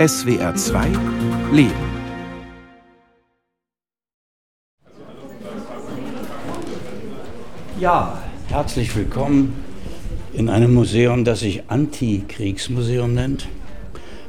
[0.00, 0.88] SWR 2
[1.52, 1.74] Leben.
[7.78, 9.62] Ja, herzlich willkommen
[10.32, 13.46] in einem Museum, das sich Antikriegsmuseum nennt.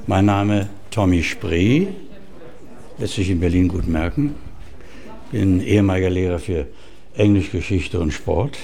[0.08, 1.88] Mein Name Tommy Spree,
[2.98, 4.36] lässt sich in Berlin gut merken.
[5.32, 6.68] Bin ehemaliger Lehrer für
[7.14, 8.58] Englisch, Geschichte und Sport.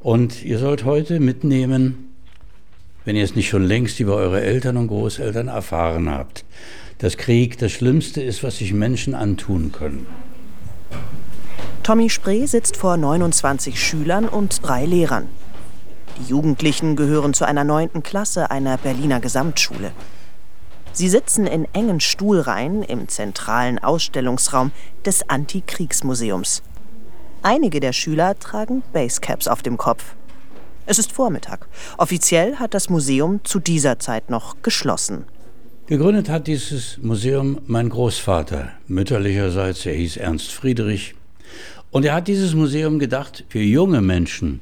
[0.00, 2.11] Und ihr sollt heute mitnehmen,
[3.04, 6.44] wenn ihr es nicht schon längst über eure Eltern und Großeltern erfahren habt,
[6.98, 10.06] dass Krieg das Schlimmste ist, was sich Menschen antun können.
[11.82, 15.28] Tommy Spree sitzt vor 29 Schülern und drei Lehrern.
[16.20, 19.92] Die Jugendlichen gehören zu einer neunten Klasse einer Berliner Gesamtschule.
[20.92, 24.70] Sie sitzen in engen Stuhlreihen im zentralen Ausstellungsraum
[25.04, 26.62] des Antikriegsmuseums.
[27.42, 30.14] Einige der Schüler tragen Basecaps auf dem Kopf.
[30.92, 31.68] Es ist Vormittag.
[31.96, 35.24] Offiziell hat das Museum zu dieser Zeit noch geschlossen.
[35.86, 38.68] Gegründet hat dieses Museum mein Großvater.
[38.88, 41.14] Mütterlicherseits, er hieß Ernst Friedrich.
[41.92, 44.60] Und er hat dieses Museum gedacht für junge Menschen.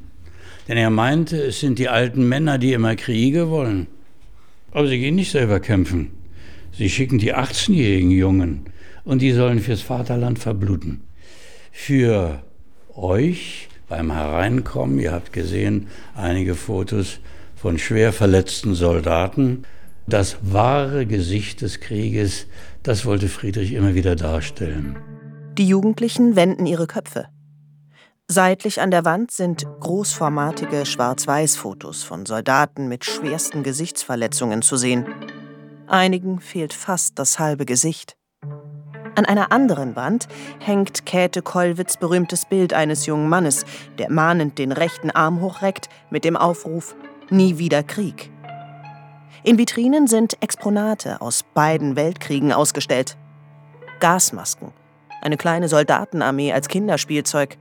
[0.69, 3.89] Denn er meinte, es sind die alten Männer, die immer Kriege wollen.
[4.71, 6.13] Aber sie gehen nicht selber kämpfen.
[6.79, 8.67] Sie schicken die 18-jährigen Jungen
[9.03, 11.01] und die sollen fürs Vaterland verbluten.
[11.73, 12.45] Für
[12.95, 14.99] euch beim Hereinkommen.
[14.99, 17.19] Ihr habt gesehen einige Fotos
[17.55, 19.65] von schwer verletzten Soldaten.
[20.07, 22.47] Das wahre Gesicht des Krieges,
[22.83, 24.97] das wollte Friedrich immer wieder darstellen.
[25.59, 27.27] Die Jugendlichen wenden ihre Köpfe.
[28.27, 35.05] Seitlich an der Wand sind großformatige Schwarz-Weiß-Fotos von Soldaten mit schwersten Gesichtsverletzungen zu sehen.
[35.89, 38.17] Einigen fehlt fast das halbe Gesicht.
[39.17, 43.65] An einer anderen Wand hängt Käthe Kollwitz berühmtes Bild eines jungen Mannes,
[43.99, 46.95] der mahnend den rechten Arm hochreckt mit dem Aufruf
[47.29, 48.31] Nie wieder Krieg.
[49.43, 53.17] In Vitrinen sind Exponate aus beiden Weltkriegen ausgestellt.
[54.01, 54.73] Gasmasken,
[55.23, 57.57] eine kleine Soldatenarmee als Kinderspielzeug,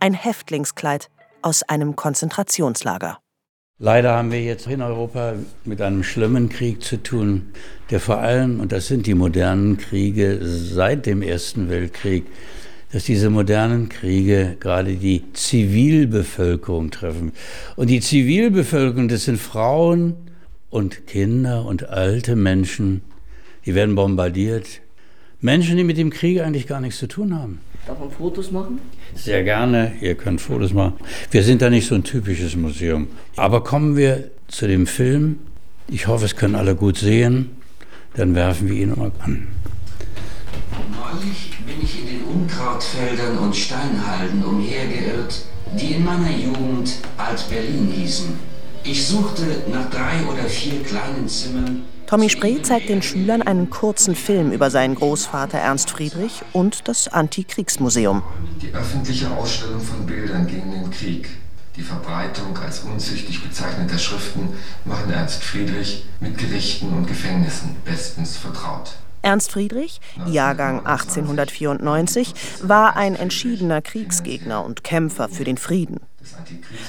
[0.00, 1.10] ein Häftlingskleid
[1.42, 3.18] aus einem Konzentrationslager.
[3.80, 5.34] Leider haben wir jetzt in Europa
[5.64, 7.50] mit einem schlimmen Krieg zu tun,
[7.90, 12.24] der vor allem, und das sind die modernen Kriege seit dem Ersten Weltkrieg,
[12.90, 17.30] dass diese modernen Kriege gerade die Zivilbevölkerung treffen.
[17.76, 20.16] Und die Zivilbevölkerung, das sind Frauen
[20.70, 23.02] und Kinder und alte Menschen,
[23.64, 24.80] die werden bombardiert.
[25.40, 27.60] Menschen, die mit dem Krieg eigentlich gar nichts zu tun haben.
[27.88, 28.80] Darf man Fotos machen?
[29.14, 30.92] Sehr gerne, ihr könnt Fotos machen.
[31.30, 33.06] Wir sind da nicht so ein typisches Museum.
[33.34, 35.38] Aber kommen wir zu dem Film.
[35.88, 37.48] Ich hoffe, es können alle gut sehen.
[38.12, 39.48] Dann werfen wir ihn mal an.
[40.90, 45.46] Neulich bin ich in den Unkrautfeldern und Steinhalden umhergeirrt,
[45.80, 48.34] die in meiner Jugend Alt-Berlin hießen.
[48.84, 54.14] Ich suchte nach drei oder vier kleinen Zimmern, Tommy Spree zeigt den Schülern einen kurzen
[54.14, 58.22] Film über seinen Großvater Ernst Friedrich und das Antikriegsmuseum.
[58.62, 61.28] Die öffentliche Ausstellung von Bildern gegen den Krieg,
[61.76, 64.48] die Verbreitung als unzüchtig bezeichneter Schriften
[64.86, 68.94] machen Ernst Friedrich mit Gerichten und Gefängnissen bestens vertraut.
[69.20, 72.32] Ernst Friedrich, Jahrgang 1894,
[72.62, 76.00] war ein entschiedener Kriegsgegner und Kämpfer für den Frieden.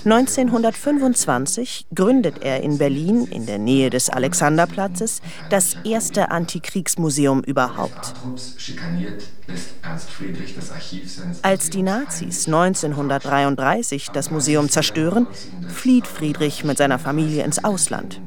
[0.06, 8.14] 1925 gründet er in Berlin in der Nähe des Alexanderplatzes das erste Antikriegsmuseum überhaupt.
[11.42, 15.28] Als die Nazis 1933 das Museum zerstören,
[15.68, 18.22] flieht Friedrich mit seiner Familie ins Ausland.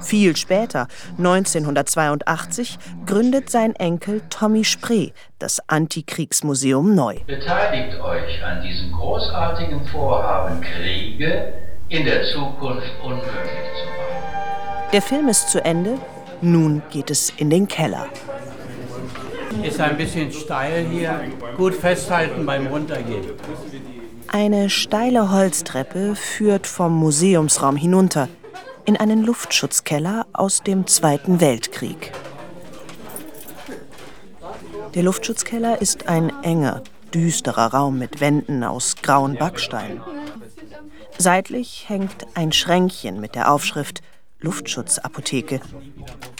[0.00, 0.88] Viel später,
[1.18, 7.16] 1982, gründet sein Enkel Tommy Spree das Antikriegsmuseum neu.
[7.26, 11.52] Beteiligt euch an diesem großartigen Vorhaben, Kriege
[11.88, 14.92] in der Zukunft unmöglich zu machen.
[14.92, 15.98] Der Film ist zu Ende,
[16.40, 18.06] nun geht es in den Keller.
[19.62, 21.20] Ist ein bisschen steil hier.
[21.56, 23.24] Gut festhalten beim Runtergehen.
[24.28, 28.28] Eine steile Holztreppe führt vom Museumsraum hinunter
[28.88, 32.10] in einen Luftschutzkeller aus dem Zweiten Weltkrieg.
[34.94, 36.82] Der Luftschutzkeller ist ein enger,
[37.12, 40.00] düsterer Raum mit Wänden aus grauen Backstein.
[41.18, 44.00] Seitlich hängt ein Schränkchen mit der Aufschrift
[44.40, 45.60] Luftschutzapotheke.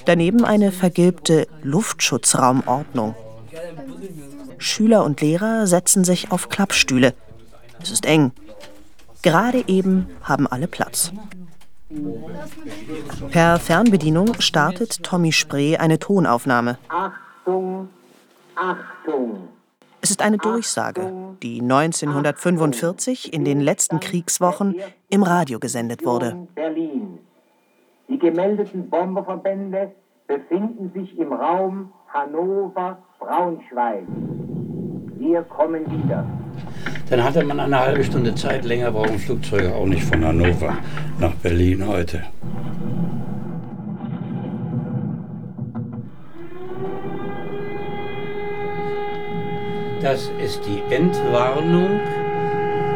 [0.07, 3.15] Daneben eine vergilbte Luftschutzraumordnung.
[4.57, 7.13] Schüler und Lehrer setzen sich auf Klappstühle.
[7.83, 8.33] Es ist eng.
[9.21, 11.13] Gerade eben haben alle Platz.
[13.31, 16.77] Per Fernbedienung startet Tommy Spree eine Tonaufnahme.
[16.89, 17.89] Achtung,
[18.55, 19.49] Achtung.
[20.03, 21.13] Es ist eine Durchsage,
[21.43, 24.75] die 1945 in den letzten Kriegswochen
[25.09, 26.47] im Radio gesendet wurde.
[28.09, 29.93] Die gemeldeten Bomberverbände
[30.27, 34.05] befinden sich im Raum Hannover-Braunschweig.
[35.17, 36.27] Wir kommen wieder.
[37.11, 38.65] Dann hatte man eine halbe Stunde Zeit.
[38.65, 40.77] Länger brauchen Flugzeuge auch nicht von Hannover
[41.19, 42.23] nach Berlin heute.
[50.03, 52.01] Das ist die Entwarnung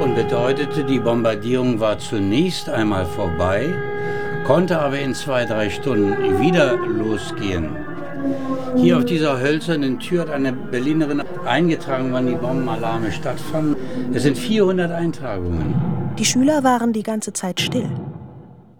[0.02, 3.74] und bedeutete, die Bombardierung war zunächst einmal vorbei,
[4.46, 7.91] konnte aber in zwei, drei Stunden wieder losgehen.
[8.76, 13.76] Hier auf dieser hölzernen Tür hat eine Berlinerin eingetragen, wann die Bombenalarme stattfanden.
[14.14, 15.74] Es sind 400 Eintragungen.
[16.18, 17.90] Die Schüler waren die ganze Zeit still.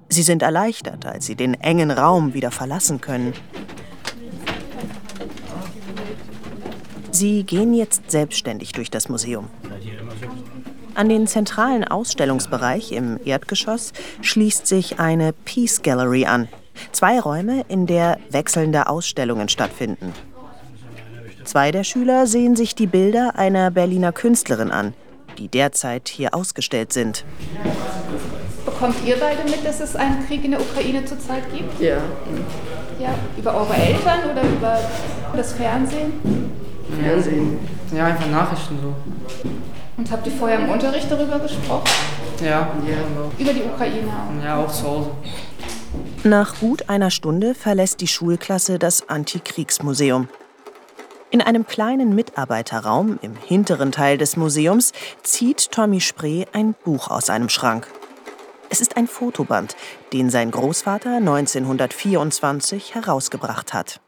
[0.09, 3.33] Sie sind erleichtert, als sie den engen Raum wieder verlassen können.
[7.11, 9.49] Sie gehen jetzt selbstständig durch das Museum.
[10.95, 16.49] An den zentralen Ausstellungsbereich im Erdgeschoss schließt sich eine Peace Gallery an.
[16.91, 20.13] Zwei Räume, in der wechselnde Ausstellungen stattfinden.
[21.45, 24.95] Zwei der Schüler sehen sich die Bilder einer Berliner Künstlerin an,
[25.39, 27.25] die derzeit hier ausgestellt sind.
[28.65, 31.81] Bekommt ihr beide mit, dass es einen Krieg in der Ukraine zurzeit gibt?
[31.81, 31.99] Ja.
[33.01, 34.79] Ja, über eure Eltern oder über
[35.37, 36.13] das Fernsehen?
[37.01, 37.59] Fernsehen.
[37.95, 38.95] Ja, einfach Nachrichten so.
[39.97, 41.89] Und habt ihr vorher im Unterricht darüber gesprochen?
[42.41, 42.69] Ja, ja.
[43.39, 44.45] Über die Ukraine auch?
[44.45, 45.11] Ja, auch zu Hause.
[46.25, 50.29] Nach gut einer Stunde verlässt die Schulklasse das Antikriegsmuseum.
[51.33, 54.93] In einem kleinen Mitarbeiterraum im hinteren Teil des Museums
[55.25, 57.89] zieht Tommy Spree ein Buch aus einem Schrank.
[58.71, 59.75] Es ist ein Fotoband,
[60.13, 64.01] den sein Großvater 1924 herausgebracht hat.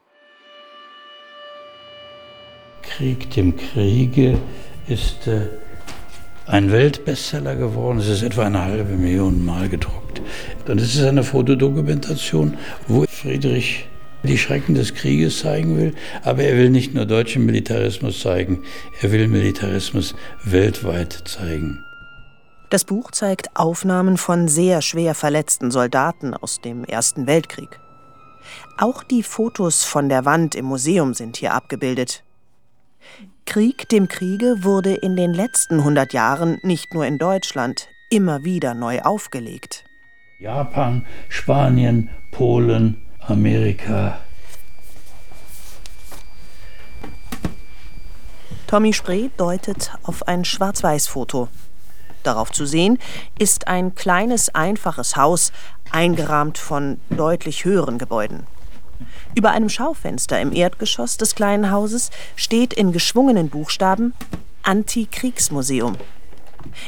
[2.82, 4.38] Krieg dem Kriege
[4.86, 5.48] ist äh,
[6.46, 7.98] ein Weltbestseller geworden.
[7.98, 10.03] Es ist etwa eine halbe Million Mal gedruckt.
[10.66, 12.56] Und es ist eine Fotodokumentation,
[12.88, 13.88] wo Friedrich
[14.24, 18.62] die Schrecken des Krieges zeigen will, aber er will nicht nur deutschen Militarismus zeigen,
[19.00, 20.14] er will Militarismus
[20.44, 21.84] weltweit zeigen.
[22.70, 27.78] Das Buch zeigt Aufnahmen von sehr schwer verletzten Soldaten aus dem Ersten Weltkrieg.
[28.78, 32.24] Auch die Fotos von der Wand im Museum sind hier abgebildet.
[33.46, 38.74] Krieg dem Kriege wurde in den letzten 100 Jahren nicht nur in Deutschland immer wieder
[38.74, 39.84] neu aufgelegt.
[40.44, 44.18] Japan, Spanien, Polen, Amerika.
[48.66, 51.48] Tommy Spree deutet auf ein Schwarz-Weiß-Foto.
[52.24, 52.98] Darauf zu sehen
[53.38, 55.50] ist ein kleines, einfaches Haus,
[55.90, 58.46] eingerahmt von deutlich höheren Gebäuden.
[59.34, 64.12] Über einem Schaufenster im Erdgeschoss des kleinen Hauses steht in geschwungenen Buchstaben
[64.62, 65.96] Antikriegsmuseum.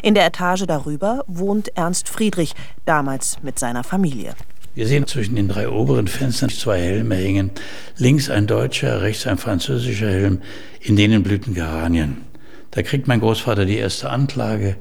[0.03, 4.35] In der Etage darüber wohnt Ernst Friedrich, damals mit seiner Familie.
[4.75, 7.51] Wir sehen zwischen den drei oberen Fenstern zwei Helme hängen.
[7.97, 10.43] Links ein deutscher, rechts ein französischer Helm,
[10.81, 12.27] in denen blühten Geranien.
[12.73, 14.77] Da kriegt mein Großvater die erste Anklage.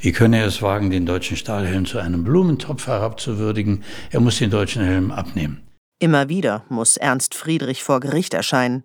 [0.00, 3.84] Wie könne er es wagen, den deutschen Stahlhelm zu einem Blumentopf herabzuwürdigen?
[4.10, 5.60] Er muss den deutschen Helm abnehmen.
[5.98, 8.82] Immer wieder muss Ernst Friedrich vor Gericht erscheinen.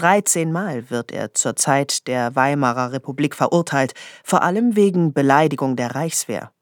[0.00, 3.92] 13 Mal wird er zur Zeit der Weimarer Republik verurteilt,
[4.24, 6.52] vor allem wegen Beleidigung der Reichswehr.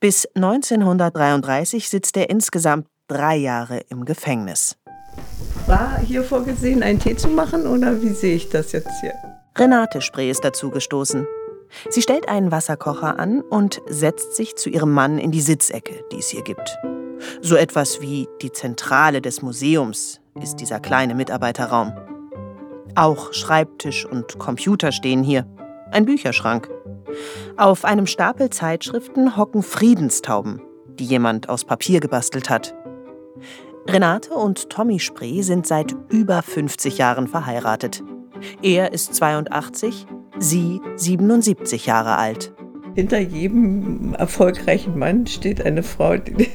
[0.00, 4.76] Bis 1933 sitzt er insgesamt drei Jahre im Gefängnis.
[5.66, 9.12] War hier vorgesehen, einen Tee zu machen oder wie sehe ich das jetzt hier?
[9.58, 11.26] Renate Spree ist dazugestoßen.
[11.90, 16.18] Sie stellt einen Wasserkocher an und setzt sich zu ihrem Mann in die Sitzecke, die
[16.18, 16.78] es hier gibt.
[17.42, 21.92] So etwas wie die Zentrale des Museums ist dieser kleine Mitarbeiterraum.
[22.96, 25.46] Auch Schreibtisch und Computer stehen hier.
[25.90, 26.70] Ein Bücherschrank.
[27.56, 32.72] Auf einem Stapel Zeitschriften hocken Friedenstauben, die jemand aus Papier gebastelt hat.
[33.88, 38.04] Renate und Tommy Spree sind seit über 50 Jahren verheiratet.
[38.62, 40.06] Er ist 82,
[40.38, 42.54] sie 77 Jahre alt.
[42.94, 46.48] Hinter jedem erfolgreichen Mann steht eine Frau, die,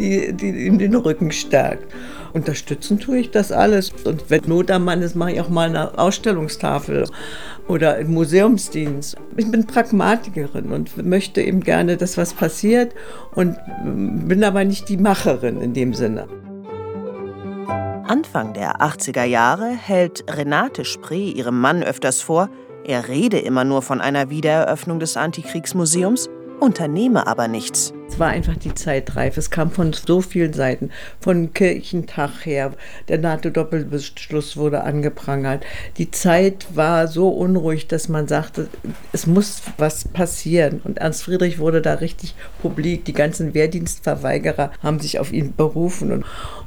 [0.00, 1.92] die, die ihm den Rücken stärkt.
[2.32, 3.92] Unterstützen tue ich das alles.
[4.04, 7.06] Und wenn Not am Mann ist, mache ich auch mal eine Ausstellungstafel
[7.68, 9.16] oder einen Museumsdienst.
[9.36, 12.94] Ich bin Pragmatikerin und möchte eben gerne, dass was passiert
[13.34, 16.26] und bin aber nicht die Macherin in dem Sinne.
[18.06, 22.48] Anfang der 80er Jahre hält Renate Spree ihrem Mann öfters vor,
[22.84, 27.92] er rede immer nur von einer Wiedereröffnung des Antikriegsmuseums, unternehme aber nichts.
[28.18, 29.36] Es war einfach die Zeit reif.
[29.36, 30.90] Es kam von so vielen Seiten.
[31.20, 32.72] Von Kirchentag her,
[33.06, 35.64] der NATO-Doppelbeschluss wurde angeprangert.
[35.98, 38.70] Die Zeit war so unruhig, dass man sagte,
[39.12, 40.80] es muss was passieren.
[40.82, 43.04] Und Ernst Friedrich wurde da richtig publik.
[43.04, 46.10] Die ganzen Wehrdienstverweigerer haben sich auf ihn berufen.
[46.10, 46.24] Und,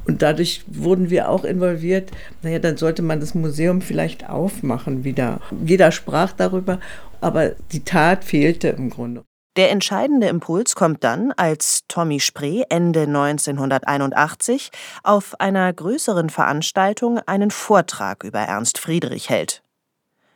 [0.08, 2.12] und dadurch wurden wir auch involviert.
[2.44, 5.42] Naja, dann sollte man das Museum vielleicht aufmachen wieder.
[5.66, 6.80] Jeder sprach darüber,
[7.20, 9.26] aber die Tat fehlte im Grunde.
[9.58, 14.72] Der entscheidende Impuls kommt dann, als Tommy Spree Ende 1981
[15.04, 19.62] auf einer größeren Veranstaltung einen Vortrag über Ernst Friedrich hält.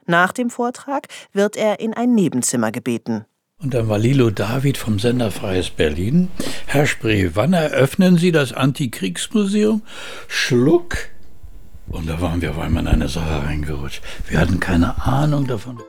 [0.06, 3.26] Nach dem Vortrag wird er in ein Nebenzimmer gebeten.
[3.58, 6.30] Und dann war Lilo David vom Sender Freies Berlin.
[6.66, 9.82] Herr Spree, wann eröffnen Sie das Antikriegsmuseum?
[10.28, 10.98] Schluck.
[11.88, 14.02] Und da waren wir auf einmal in eine Sache reingerutscht.
[14.28, 15.82] Wir hatten keine Ahnung davon.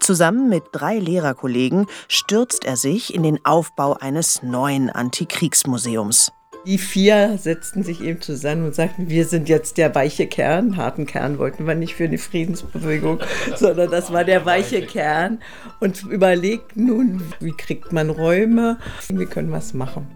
[0.00, 6.32] Zusammen mit drei Lehrerkollegen stürzt er sich in den Aufbau eines neuen Antikriegsmuseums.
[6.66, 10.76] Die vier setzten sich eben zusammen und sagten, wir sind jetzt der weiche Kern.
[10.76, 13.20] Harten Kern wollten wir nicht für die Friedensbewegung,
[13.56, 15.38] sondern das war der weiche Kern.
[15.80, 18.78] Und überlegten nun, wie kriegt man Räume,
[19.08, 20.06] wie können wir es machen.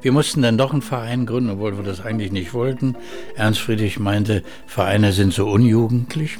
[0.00, 2.94] Wir mussten dann doch einen Verein gründen, obwohl wir das eigentlich nicht wollten.
[3.34, 6.38] Ernst Friedrich meinte, Vereine sind so unjugendlich.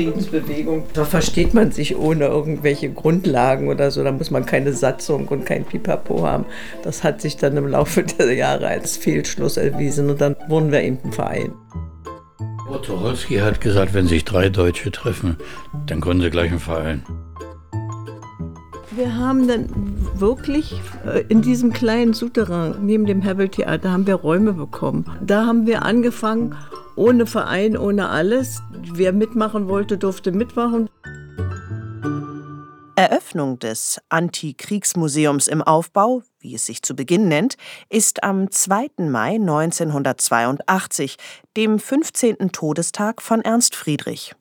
[0.00, 0.84] Friedensbewegung.
[0.94, 4.02] Da versteht man sich ohne irgendwelche Grundlagen oder so.
[4.02, 6.46] Da muss man keine Satzung und kein Pipapo haben.
[6.82, 10.82] Das hat sich dann im Laufe der Jahre als Fehlschluss erwiesen und dann wurden wir
[10.82, 11.52] eben ein Verein.
[12.70, 15.36] Otto Holski hat gesagt, wenn sich drei Deutsche treffen,
[15.86, 17.02] dann gründen sie gleich einen Verein.
[18.92, 19.68] Wir haben dann
[20.14, 25.04] wirklich äh, in diesem kleinen Souterrain neben dem Herbel-Theater haben wir Räume bekommen.
[25.20, 26.54] Da haben wir angefangen,
[27.00, 28.62] ohne Verein, ohne alles.
[28.92, 30.90] Wer mitmachen wollte, durfte mitmachen.
[32.94, 37.56] Eröffnung des Antikriegsmuseums im Aufbau, wie es sich zu Beginn nennt,
[37.88, 38.90] ist am 2.
[39.08, 41.16] Mai 1982,
[41.56, 42.52] dem 15.
[42.52, 44.34] Todestag von Ernst Friedrich.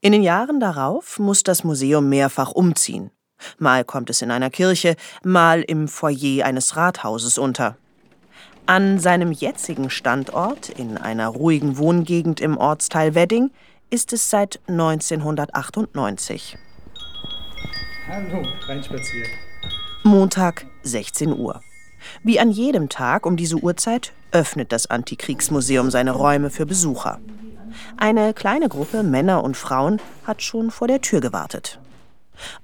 [0.00, 3.12] In den Jahren darauf muss das Museum mehrfach umziehen.
[3.58, 7.76] Mal kommt es in einer Kirche, mal im Foyer eines Rathauses unter.
[8.68, 13.50] An seinem jetzigen Standort, in einer ruhigen Wohngegend im Ortsteil Wedding,
[13.88, 16.58] ist es seit 1998.
[18.06, 19.28] Hallo, reinspaziert.
[20.02, 21.62] Montag, 16 Uhr.
[22.22, 27.20] Wie an jedem Tag um diese Uhrzeit öffnet das Antikriegsmuseum seine Räume für Besucher.
[27.96, 31.80] Eine kleine Gruppe Männer und Frauen hat schon vor der Tür gewartet.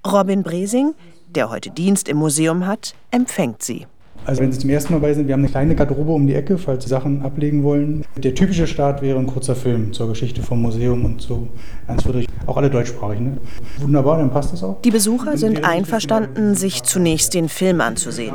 [0.07, 0.95] Robin Bresing,
[1.29, 3.87] der heute Dienst im Museum hat, empfängt sie.
[4.27, 6.35] Also wenn Sie zum ersten Mal bei sind, wir haben eine kleine Garderobe um die
[6.35, 8.05] Ecke, falls Sie Sachen ablegen wollen.
[8.17, 11.49] Der typische Start wäre ein kurzer Film zur Geschichte vom Museum und so.
[11.87, 13.21] Ernst Friedrich, auch alle deutschsprachig.
[13.21, 13.37] Ne?
[13.79, 14.81] Wunderbar, dann passt das auch.
[14.83, 18.35] Die Besucher sind einverstanden, sich zunächst den Film anzusehen.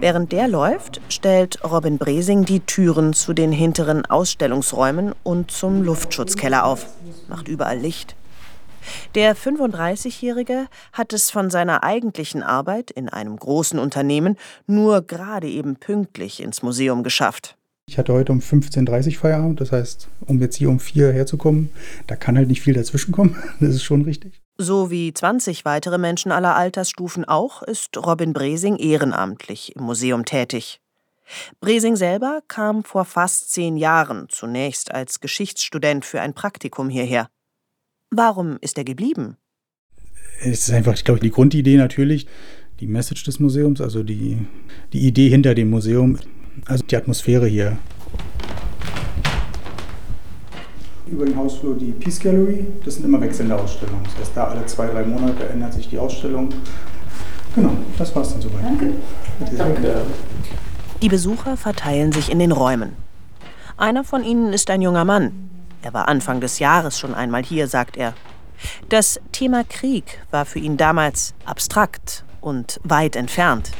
[0.00, 6.64] Während der läuft, stellt Robin Bresing die Türen zu den hinteren Ausstellungsräumen und zum Luftschutzkeller
[6.64, 6.86] auf.
[7.28, 8.16] Macht überall Licht.
[9.14, 14.36] Der 35-Jährige hat es von seiner eigentlichen Arbeit in einem großen Unternehmen
[14.66, 17.56] nur gerade eben pünktlich ins Museum geschafft.
[17.88, 21.70] Ich hatte heute um 15.30 Uhr Feierabend, das heißt, um jetzt hier um vier herzukommen,
[22.06, 24.40] da kann halt nicht viel dazwischenkommen, das ist schon richtig.
[24.58, 30.80] So wie 20 weitere Menschen aller Altersstufen auch, ist Robin Bresing ehrenamtlich im Museum tätig.
[31.60, 37.28] Bresing selber kam vor fast zehn Jahren zunächst als Geschichtsstudent für ein Praktikum hierher.
[38.14, 39.38] Warum ist er geblieben?
[40.42, 42.26] Es ist einfach, ich glaube, die Grundidee natürlich,
[42.78, 44.36] die Message des Museums, also die,
[44.92, 46.18] die Idee hinter dem Museum,
[46.66, 47.78] also die Atmosphäre hier.
[51.06, 54.04] Über den Hausflur die Peace Gallery, das sind immer wechselnde Ausstellungen.
[54.04, 56.50] Das heißt, da alle zwei, drei Monate ändert sich die Ausstellung.
[57.54, 58.62] Genau, das war's dann soweit.
[58.62, 58.92] Danke.
[59.56, 60.02] Danke.
[61.00, 62.92] Die Besucher verteilen sich in den Räumen.
[63.78, 65.51] Einer von ihnen ist ein junger Mann.
[65.82, 68.14] Er war Anfang des Jahres schon einmal hier, sagt er.
[68.88, 73.72] Das Thema Krieg war für ihn damals abstrakt und weit entfernt.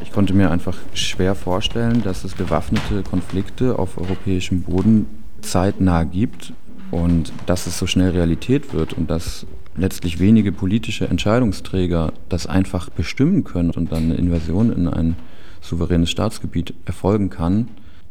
[0.00, 6.52] Ich konnte mir einfach schwer vorstellen, dass es bewaffnete Konflikte auf europäischem Boden zeitnah gibt
[6.92, 9.44] und dass es so schnell Realität wird und dass
[9.76, 15.16] letztlich wenige politische Entscheidungsträger das einfach bestimmen können und dann eine Invasion in ein
[15.60, 17.68] souveränes Staatsgebiet erfolgen kann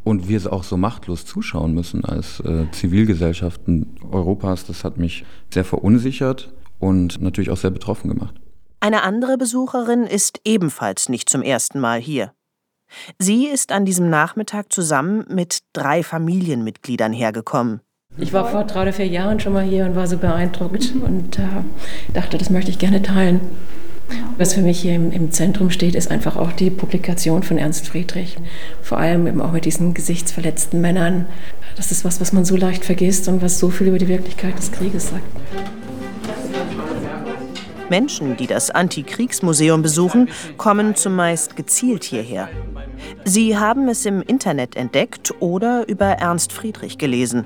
[0.08, 5.66] und wir auch so machtlos zuschauen müssen als äh, Zivilgesellschaften Europas, das hat mich sehr
[5.66, 8.36] verunsichert und natürlich auch sehr betroffen gemacht.
[8.80, 12.32] Eine andere Besucherin ist ebenfalls nicht zum ersten Mal hier.
[13.20, 17.82] Sie ist an diesem Nachmittag zusammen mit drei Familienmitgliedern hergekommen.
[18.18, 21.38] Ich war vor drei oder vier Jahren schon mal hier und war so beeindruckt und
[21.38, 21.44] äh,
[22.14, 23.42] dachte, das möchte ich gerne teilen.
[24.38, 27.88] Was für mich hier im, im, Zentrum steht, ist einfach auch die Publikation von Ernst
[27.88, 28.38] Friedrich.
[28.82, 31.26] Vor allem eben auch mit diesen gesichtsverletzten Männern.
[31.76, 34.58] Das ist was, was man so leicht vergisst und was so viel über die Wirklichkeit
[34.58, 35.24] des Krieges sagt.
[37.90, 42.50] Menschen, die das Antikriegsmuseum besuchen, kommen zumeist gezielt hierher.
[43.24, 47.46] Sie haben es im Internet entdeckt oder über Ernst Friedrich gelesen.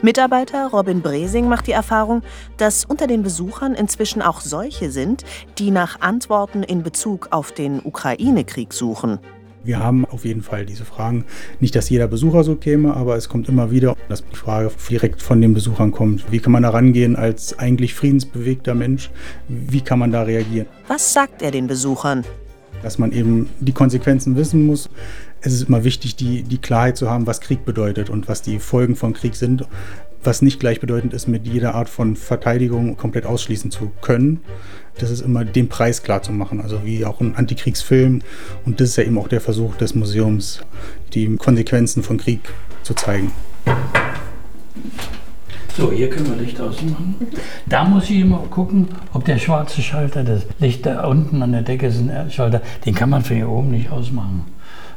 [0.00, 2.22] Mitarbeiter Robin Bresing macht die Erfahrung,
[2.56, 5.24] dass unter den Besuchern inzwischen auch solche sind,
[5.58, 9.18] die nach Antworten in Bezug auf den Ukraine-Krieg suchen.
[9.64, 11.24] Wir haben auf jeden Fall diese Fragen.
[11.58, 15.20] Nicht, dass jeder Besucher so käme, aber es kommt immer wieder, dass die Frage direkt
[15.20, 16.30] von den Besuchern kommt.
[16.30, 19.10] Wie kann man da rangehen als eigentlich friedensbewegter Mensch?
[19.48, 20.68] Wie kann man da reagieren?
[20.86, 22.24] Was sagt er den Besuchern?
[22.82, 24.88] Dass man eben die Konsequenzen wissen muss.
[25.40, 28.58] Es ist immer wichtig, die, die Klarheit zu haben, was Krieg bedeutet und was die
[28.58, 29.66] Folgen von Krieg sind
[30.24, 34.40] was nicht gleichbedeutend ist, mit jeder Art von Verteidigung komplett ausschließen zu können.
[34.98, 38.22] Das ist immer den Preis klar zu machen, also wie auch ein Antikriegsfilm.
[38.64, 40.60] Und das ist ja eben auch der Versuch des Museums,
[41.14, 42.40] die Konsequenzen von Krieg
[42.82, 43.30] zu zeigen.
[45.78, 47.14] So, hier können wir Licht ausmachen.
[47.66, 51.62] Da muss ich immer gucken, ob der schwarze Schalter, das Licht da unten an der
[51.62, 54.44] Decke ist ein Schalter, den kann man von hier oben nicht ausmachen.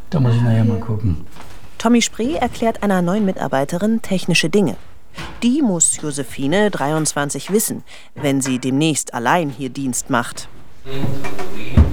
[0.10, 1.18] Da muss ich nachher mal gucken.
[1.78, 4.76] Tommy Spree erklärt einer neuen Mitarbeiterin technische Dinge.
[5.44, 7.84] Die muss Josephine 23 wissen,
[8.16, 10.48] wenn sie demnächst allein hier Dienst macht.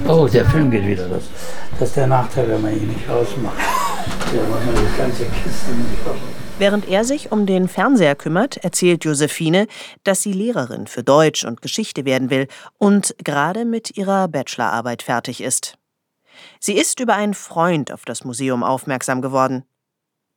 [0.07, 1.07] Oh, der Film geht wieder.
[1.07, 1.25] Das,
[1.77, 3.53] das ist der Nachteil, wenn man ihn nicht ausmacht.
[4.33, 6.05] Ja, man die ganze Kiste nicht
[6.59, 9.65] Während er sich um den Fernseher kümmert, erzählt Josephine,
[10.03, 15.39] dass sie Lehrerin für Deutsch und Geschichte werden will und gerade mit ihrer Bachelorarbeit fertig
[15.41, 15.77] ist.
[16.59, 19.63] Sie ist über einen Freund auf das Museum aufmerksam geworden.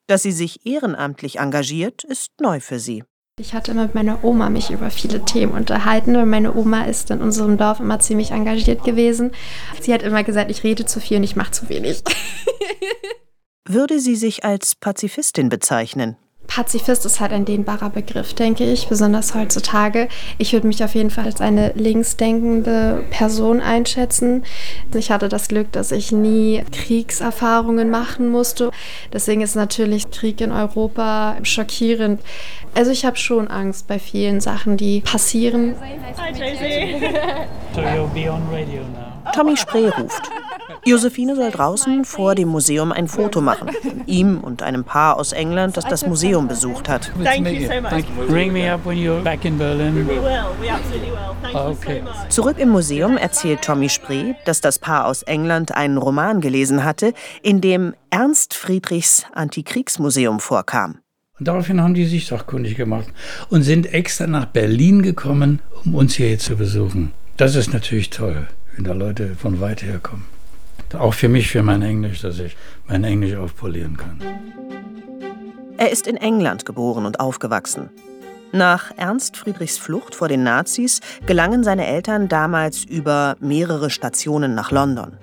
[0.07, 3.03] Dass sie sich ehrenamtlich engagiert, ist neu für sie.
[3.41, 7.21] Ich hatte mit meiner Oma mich über viele Themen unterhalten und meine Oma ist in
[7.21, 9.33] unserem Dorf immer ziemlich engagiert gewesen.
[9.81, 12.05] Sie hat immer gesagt, ich rede zu viel und ich mache zu wenig.
[13.75, 16.17] Würde sie sich als Pazifistin bezeichnen?
[16.47, 20.09] Pazifist ist halt ein dehnbarer Begriff, denke ich, besonders heutzutage.
[20.37, 24.45] Ich würde mich auf jeden Fall als eine linksdenkende Person einschätzen.
[24.93, 28.71] Ich hatte das Glück, dass ich nie Kriegserfahrungen machen musste.
[29.11, 32.21] Deswegen ist natürlich Krieg in Europa schockierend.
[32.75, 35.77] Also ich habe schon Angst bei vielen Sachen, die passieren.
[35.81, 36.35] Hi,
[37.75, 39.33] so you'll be on radio now.
[39.33, 40.31] Tommy Spree ruft.
[40.85, 43.71] Josephine soll draußen vor dem Museum ein Foto machen.
[43.83, 47.13] Von ihm und einem Paar aus England, das das Museum besucht hat.
[52.29, 57.15] Zurück im Museum erzählt Tommy Spree, dass das Paar aus England einen Roman gelesen hatte,
[57.43, 60.99] in dem Ernst Friedrichs Antikriegsmuseum vorkam.
[61.39, 63.09] Und daraufhin haben die sich sachkundig gemacht
[63.51, 67.13] und sind extra nach Berlin gekommen, um uns hier zu besuchen.
[67.37, 70.32] Das ist natürlich toll, wenn da Leute von weit her kommen.
[70.95, 72.57] Auch für mich, für mein Englisch, dass ich
[72.89, 74.19] mein Englisch aufpolieren kann.
[75.79, 77.91] Er ist in England geboren und aufgewachsen.
[78.53, 84.71] Nach Ernst Friedrichs Flucht vor den Nazis gelangen seine Eltern damals über mehrere Stationen nach
[84.71, 85.17] London.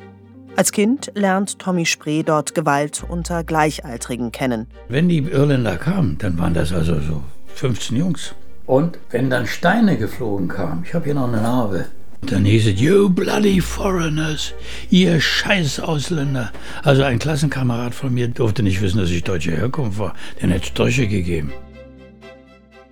[0.55, 4.67] Als Kind lernt Tommy Spree dort Gewalt unter Gleichaltrigen kennen.
[4.89, 7.23] Wenn die Irländer kamen, dann waren das also so
[7.55, 8.34] 15 Jungs.
[8.65, 11.86] Und wenn dann Steine geflogen kamen, ich habe hier noch eine Narbe,
[12.21, 14.53] dann hieß es, you bloody foreigners,
[14.89, 16.51] ihr scheiß Ausländer.
[16.84, 20.15] Also ein Klassenkamerad von mir durfte nicht wissen, dass ich deutscher Herkunft war.
[20.41, 21.51] Den hätte es Deutsche gegeben.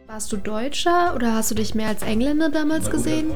[0.07, 3.27] Warst du Deutscher oder hast du dich mehr als Engländer damals gesehen?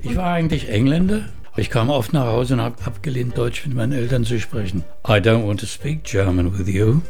[0.00, 1.28] Ich war eigentlich Engländer.
[1.58, 4.84] Ich kam oft nach Hause und habe abgelehnt, Deutsch mit meinen Eltern zu sprechen.
[5.06, 7.00] I don't want to speak German with you.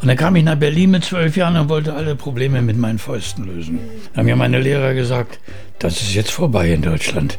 [0.00, 2.98] Und dann kam ich nach Berlin mit zwölf Jahren und wollte alle Probleme mit meinen
[2.98, 3.80] Fäusten lösen.
[4.12, 5.40] Da haben mir meine Lehrer gesagt,
[5.78, 7.38] das ist jetzt vorbei in Deutschland.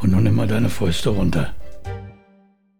[0.00, 1.54] Und nun nimm mal deine Fäuste runter.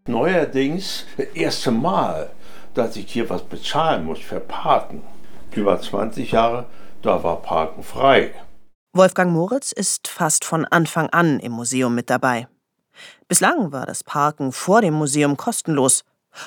[0.07, 2.31] Neuerdings, das erste Mal,
[2.75, 5.03] dass ich hier was bezahlen muss für Parken.
[5.55, 6.67] Über 20 Jahre,
[7.03, 8.33] da war Parken frei.
[8.93, 12.49] Wolfgang Moritz ist fast von Anfang an im Museum mit dabei.
[13.29, 16.05] Bislang war das Parken vor dem Museum kostenlos.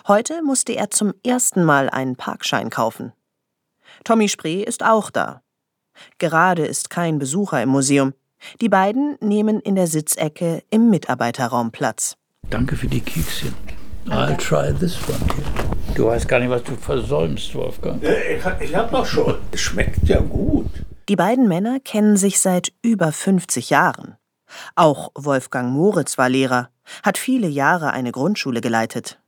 [0.07, 3.13] Heute musste er zum ersten Mal einen Parkschein kaufen.
[4.03, 5.41] Tommy Spree ist auch da.
[6.17, 8.13] Gerade ist kein Besucher im Museum.
[8.61, 12.15] Die beiden nehmen in der Sitzecke im Mitarbeiterraum Platz.
[12.49, 13.53] Danke für die Kekschen.
[14.07, 15.69] I'll try this one here.
[15.95, 18.01] Du weißt gar nicht, was du versäumst, Wolfgang.
[18.01, 19.35] Ich, ich hab doch schon.
[19.51, 20.69] Es schmeckt ja gut.
[21.09, 24.15] Die beiden Männer kennen sich seit über 50 Jahren.
[24.75, 26.69] Auch Wolfgang Moritz war Lehrer,
[27.03, 29.18] hat viele Jahre eine Grundschule geleitet.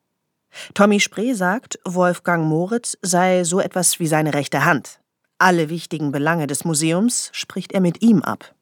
[0.74, 5.00] Tommy Spree sagt, Wolfgang Moritz sei so etwas wie seine rechte Hand.
[5.38, 8.54] Alle wichtigen Belange des Museums spricht er mit ihm ab.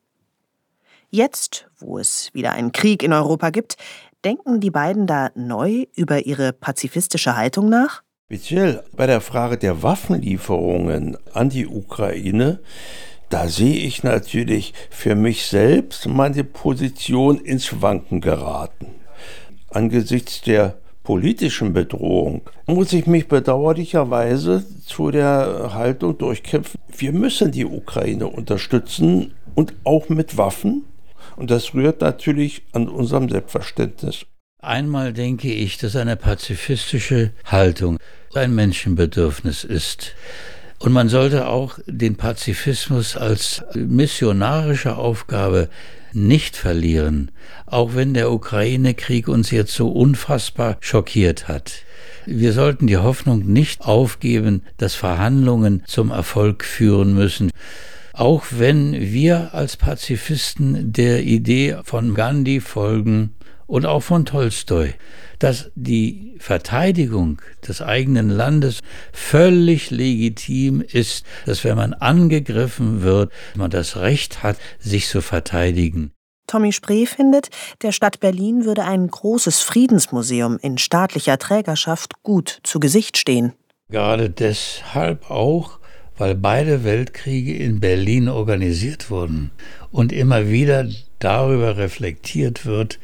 [1.10, 3.78] Jetzt, wo es wieder einen Krieg in Europa gibt,
[4.23, 8.04] denken die beiden da neu über ihre pazifistische Haltung nach?
[8.25, 12.60] Speziell bei der Frage der Waffenlieferungen an die Ukraine,
[13.30, 18.88] da sehe ich natürlich für mich selbst meine Position ins Wanken geraten.
[19.69, 20.78] Angesichts der
[21.10, 29.34] politischen Bedrohung muss ich mich bedauerlicherweise zu der Haltung durchkämpfen, wir müssen die Ukraine unterstützen
[29.56, 30.84] und auch mit Waffen.
[31.36, 34.28] Und das rührt natürlich an unserem Selbstverständnis.
[34.62, 37.98] Einmal denke ich, dass eine pazifistische Haltung
[38.36, 40.13] ein Menschenbedürfnis ist.
[40.78, 45.69] Und man sollte auch den Pazifismus als missionarische Aufgabe
[46.13, 47.32] nicht verlieren,
[47.65, 51.84] auch wenn der Ukraine-Krieg uns jetzt so unfassbar schockiert hat.
[52.26, 57.52] Wir sollten die Hoffnung nicht aufgeben, dass Verhandlungen zum Erfolg führen müssen.
[58.13, 63.34] Auch wenn wir als Pazifisten der Idee von Gandhi folgen
[63.69, 64.95] und auch von Tolstoi,
[65.38, 68.79] dass die Verteidigung des eigenen Landes
[69.13, 76.12] völlig legitim ist, dass wenn man angegriffen wird, man das Recht hat, sich zu verteidigen.
[76.47, 77.49] Tommy Spree findet,
[77.84, 83.53] der Stadt Berlin würde ein großes Friedensmuseum in staatlicher Trägerschaft gut zu Gesicht stehen.
[83.91, 85.77] Gerade deshalb auch,
[86.17, 89.51] weil beide Weltkriege in Berlin organisiert wurden
[89.91, 90.88] und immer wieder
[91.19, 92.97] darüber reflektiert wird,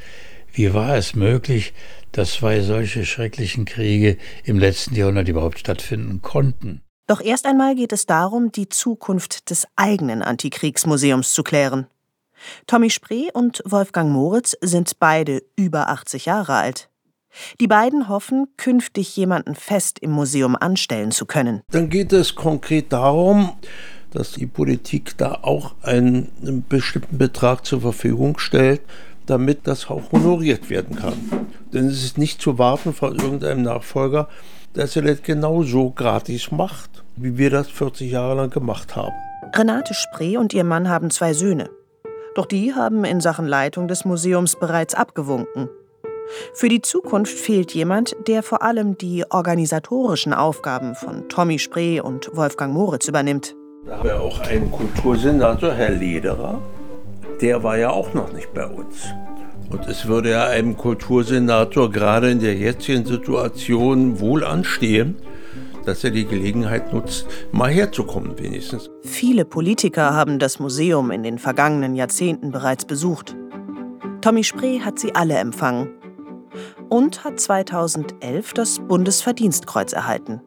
[0.55, 1.73] wie war es möglich,
[2.11, 6.81] dass zwei solche schrecklichen Kriege im letzten Jahrhundert überhaupt stattfinden konnten.
[7.07, 11.87] Doch erst einmal geht es darum, die Zukunft des eigenen Antikriegsmuseums zu klären.
[12.67, 16.89] Tommy Spree und Wolfgang Moritz sind beide über 80 Jahre alt.
[17.59, 21.61] Die beiden hoffen, künftig jemanden fest im Museum anstellen zu können.
[21.69, 23.53] Dann geht es konkret darum,
[24.11, 28.81] dass die Politik da auch einen bestimmten Betrag zur Verfügung stellt,
[29.25, 31.47] damit das auch honoriert werden kann.
[31.73, 34.27] Denn es ist nicht zu warten von irgendeinem Nachfolger,
[34.73, 39.13] dass er das genau so gratis macht, wie wir das 40 Jahre lang gemacht haben.
[39.53, 41.69] Renate Spree und ihr Mann haben zwei Söhne.
[42.35, 45.69] Doch die haben in Sachen Leitung des Museums bereits abgewunken.
[46.53, 52.35] Für die Zukunft fehlt jemand, der vor allem die organisatorischen Aufgaben von Tommy Spree und
[52.35, 53.55] Wolfgang Moritz übernimmt.
[53.85, 56.59] Da haben wir auch einen Kultursenator, Herr Lederer,
[57.41, 59.05] der war ja auch noch nicht bei uns.
[59.69, 65.15] Und es würde ja einem Kultursenator gerade in der jetzigen Situation wohl anstehen,
[65.85, 68.89] dass er die Gelegenheit nutzt, mal herzukommen wenigstens.
[69.03, 73.35] Viele Politiker haben das Museum in den vergangenen Jahrzehnten bereits besucht.
[74.21, 75.89] Tommy Spree hat sie alle empfangen
[76.89, 80.41] und hat 2011 das Bundesverdienstkreuz erhalten.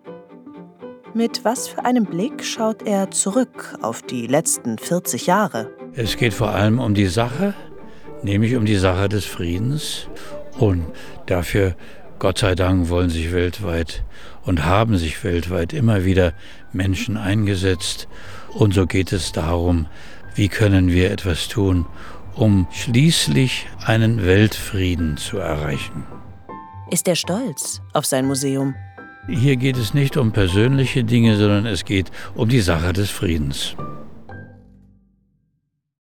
[1.15, 5.78] Mit was für einem Blick schaut er zurück auf die letzten 40 Jahre?
[6.01, 7.55] Es geht vor allem um die Sache,
[8.23, 10.07] nämlich um die Sache des Friedens.
[10.57, 10.85] Und
[11.27, 11.75] dafür,
[12.21, 14.05] Gott sei Dank, wollen sich weltweit
[14.45, 16.35] und haben sich weltweit immer wieder
[16.73, 18.07] Menschen eingesetzt.
[18.55, 19.87] Und so geht es darum,
[20.37, 21.85] wie können wir etwas tun,
[22.37, 26.07] um schließlich einen Weltfrieden zu erreichen.
[26.93, 28.77] Ist er stolz auf sein Museum?
[29.29, 33.75] Hier geht es nicht um persönliche Dinge, sondern es geht um die Sache des Friedens.